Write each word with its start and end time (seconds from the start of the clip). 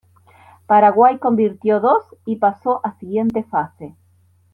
Paraguay 0.65 1.19
convirtió 1.19 1.79
dos 1.79 2.03
y 2.25 2.37
pasó 2.37 2.81
a 2.83 2.97
siguiente 2.97 3.43
fase. 3.43 3.93